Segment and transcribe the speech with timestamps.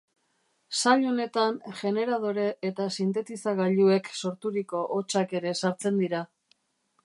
[0.77, 6.27] Sail honetan generadore eta sintetizagailuek sorturiko hotsak ere sartzen dira.